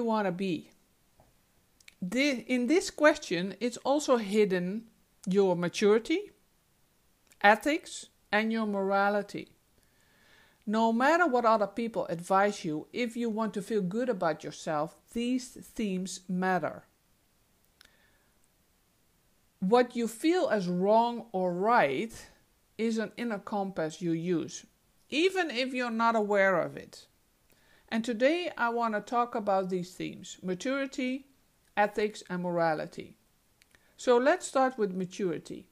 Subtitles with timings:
[0.00, 0.70] you want to be?
[2.00, 4.84] In this question, it's also hidden
[5.26, 6.30] your maturity,
[7.42, 9.48] ethics, and your morality.
[10.66, 15.00] No matter what other people advise you, if you want to feel good about yourself,
[15.12, 16.84] these themes matter.
[19.58, 22.14] What you feel as wrong or right
[22.78, 24.64] is an inner compass you use,
[25.10, 27.06] even if you're not aware of it.
[27.90, 31.26] And today I want to talk about these themes maturity,
[31.76, 33.16] ethics, and morality.
[33.96, 35.66] So let's start with maturity.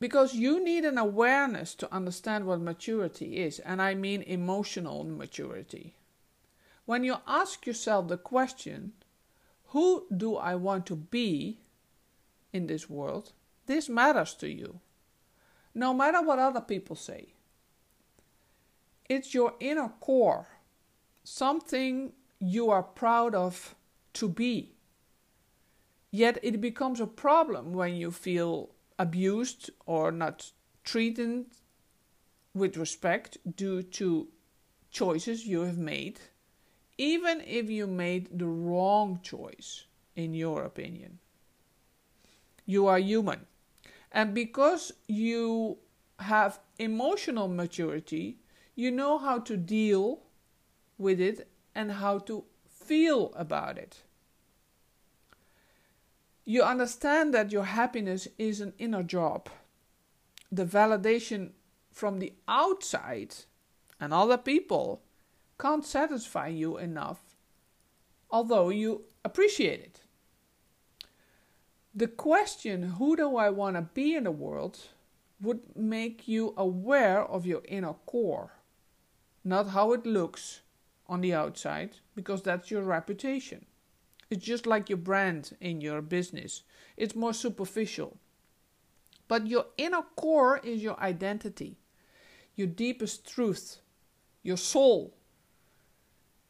[0.00, 5.94] Because you need an awareness to understand what maturity is, and I mean emotional maturity.
[6.84, 8.92] When you ask yourself the question,
[9.68, 11.60] Who do I want to be
[12.52, 13.32] in this world?
[13.66, 14.80] this matters to you,
[15.74, 17.33] no matter what other people say.
[19.08, 20.46] It's your inner core,
[21.22, 23.74] something you are proud of
[24.14, 24.74] to be.
[26.10, 30.52] Yet it becomes a problem when you feel abused or not
[30.84, 31.46] treated
[32.54, 34.28] with respect due to
[34.90, 36.20] choices you have made,
[36.96, 41.18] even if you made the wrong choice, in your opinion.
[42.64, 43.46] You are human.
[44.12, 45.78] And because you
[46.20, 48.38] have emotional maturity,
[48.74, 50.20] you know how to deal
[50.98, 54.02] with it and how to feel about it.
[56.44, 59.48] You understand that your happiness is an inner job.
[60.52, 61.52] The validation
[61.90, 63.34] from the outside
[63.98, 65.02] and other people
[65.58, 67.20] can't satisfy you enough,
[68.30, 70.00] although you appreciate it.
[71.94, 74.80] The question, who do I want to be in the world,
[75.40, 78.53] would make you aware of your inner core,
[79.44, 80.60] not how it looks
[81.06, 83.66] on the outside, because that's your reputation.
[84.30, 86.62] It's just like your brand in your business,
[86.96, 88.16] it's more superficial.
[89.28, 91.78] But your inner core is your identity,
[92.56, 93.78] your deepest truth,
[94.42, 95.14] your soul.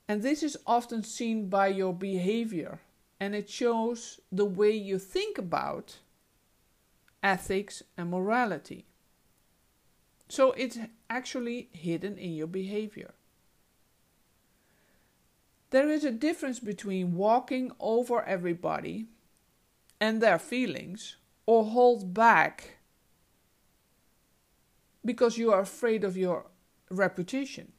[0.08, 2.80] And this is often seen by your behavior,
[3.18, 5.98] and it shows the way you think about
[7.22, 8.86] ethics and morality.
[10.34, 10.78] So it's
[11.08, 13.14] actually hidden in your behavior.
[15.70, 19.06] There is a difference between walking over everybody
[20.00, 22.78] and their feelings or hold back
[25.04, 26.46] because you are afraid of your
[26.90, 27.70] reputation.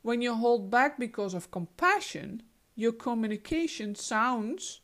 [0.00, 2.44] When you hold back because of compassion,
[2.74, 4.80] your communication sounds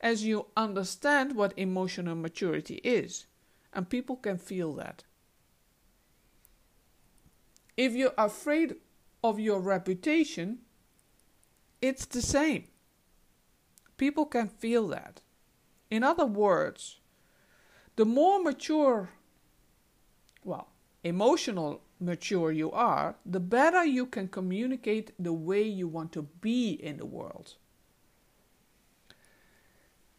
[0.00, 3.26] as you understand what emotional maturity is,
[3.72, 5.04] and people can feel that.
[7.78, 8.74] If you're afraid
[9.22, 10.58] of your reputation,
[11.80, 12.64] it's the same.
[13.96, 15.20] People can feel that.
[15.88, 16.98] In other words,
[17.94, 19.10] the more mature,
[20.44, 20.70] well,
[21.04, 26.72] emotional mature you are, the better you can communicate the way you want to be
[26.72, 27.54] in the world.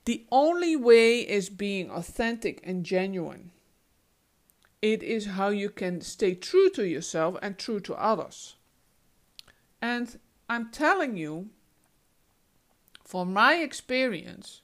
[0.05, 3.51] The only way is being authentic and genuine.
[4.81, 8.55] It is how you can stay true to yourself and true to others.
[9.81, 11.49] And I'm telling you,
[13.03, 14.61] from my experience,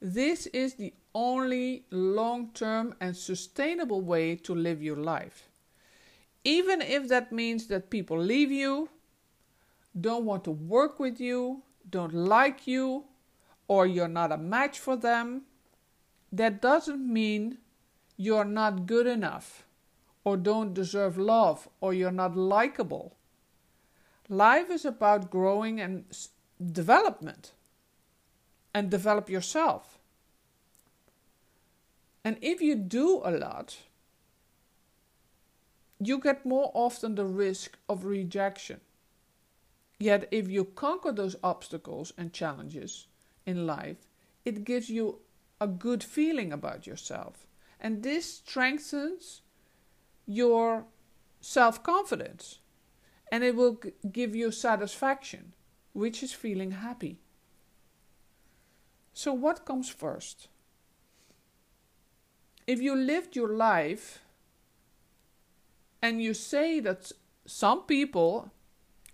[0.00, 5.48] this is the only long term and sustainable way to live your life.
[6.44, 8.88] Even if that means that people leave you,
[9.98, 13.04] don't want to work with you, don't like you,
[13.68, 15.42] or you're not a match for them,
[16.30, 17.58] that doesn't mean
[18.16, 19.64] you're not good enough,
[20.24, 23.16] or don't deserve love, or you're not likable.
[24.28, 26.04] Life is about growing and
[26.72, 27.52] development
[28.74, 29.98] and develop yourself.
[32.24, 33.78] And if you do a lot,
[36.00, 38.80] you get more often the risk of rejection.
[39.98, 43.06] Yet, if you conquer those obstacles and challenges
[43.46, 43.96] in life,
[44.44, 45.20] it gives you
[45.60, 47.45] a good feeling about yourself.
[47.80, 49.42] And this strengthens
[50.26, 50.86] your
[51.40, 52.60] self confidence
[53.30, 55.52] and it will g- give you satisfaction,
[55.92, 57.18] which is feeling happy.
[59.12, 60.48] So, what comes first?
[62.66, 64.20] If you lived your life
[66.02, 67.12] and you say that
[67.46, 68.52] some people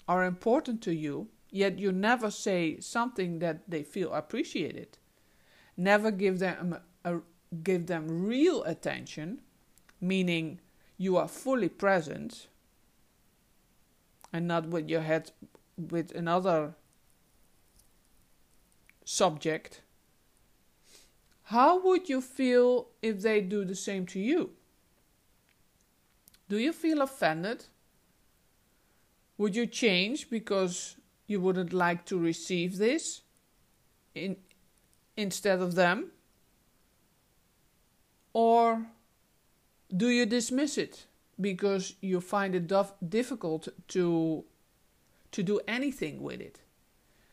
[0.08, 4.98] are important to you, yet you never say something that they feel appreciated,
[5.76, 7.20] never give them a, a,
[7.62, 9.40] give them real attention,
[10.00, 10.60] meaning
[10.96, 12.48] you are fully present
[14.32, 15.30] and not with your head
[15.76, 16.74] with another
[19.04, 19.82] subject,
[21.44, 24.50] how would you feel if they do the same to you?
[26.48, 27.66] Do you feel offended?
[29.38, 30.96] Would you change because
[31.26, 33.22] you wouldn't like to receive this
[34.14, 34.36] in,
[35.16, 36.12] instead of them?
[38.32, 38.86] Or
[39.94, 41.06] do you dismiss it
[41.40, 42.72] because you find it
[43.08, 44.44] difficult to,
[45.32, 46.60] to do anything with it,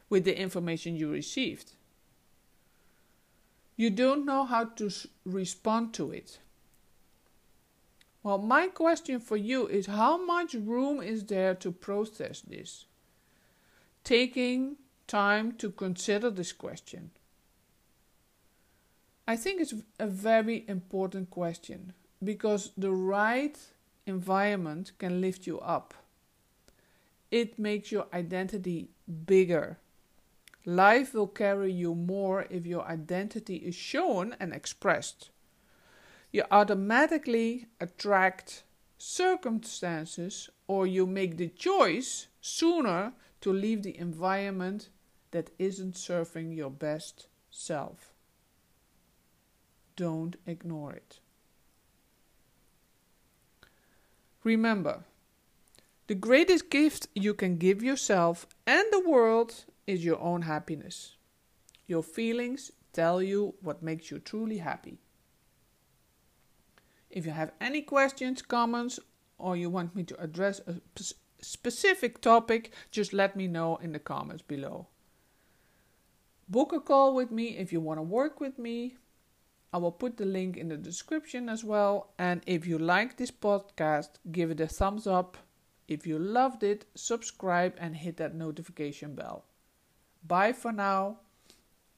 [0.09, 1.73] with the information you received?
[3.77, 4.89] You don't know how to
[5.23, 6.39] respond to it.
[8.21, 12.85] Well, my question for you is how much room is there to process this?
[14.03, 14.75] Taking
[15.07, 17.11] time to consider this question.
[19.29, 21.93] I think it's a very important question
[22.23, 23.55] because the right
[24.07, 25.93] environment can lift you up.
[27.29, 28.89] It makes your identity
[29.27, 29.77] bigger.
[30.65, 35.29] Life will carry you more if your identity is shown and expressed.
[36.31, 38.63] You automatically attract
[38.97, 44.89] circumstances or you make the choice sooner to leave the environment
[45.29, 48.08] that isn't serving your best self.
[49.99, 51.19] Don't ignore it.
[54.45, 55.03] Remember,
[56.07, 61.17] the greatest gift you can give yourself and the world is your own happiness.
[61.85, 64.99] Your feelings tell you what makes you truly happy.
[67.09, 69.01] If you have any questions, comments,
[69.37, 70.75] or you want me to address a
[71.41, 74.87] specific topic, just let me know in the comments below.
[76.47, 78.95] Book a call with me if you want to work with me.
[79.71, 82.13] I will put the link in the description as well.
[82.17, 85.37] And if you like this podcast, give it a thumbs up.
[85.87, 89.45] If you loved it, subscribe and hit that notification bell.
[90.25, 91.19] Bye for now.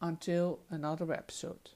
[0.01, 1.71] Until another episode.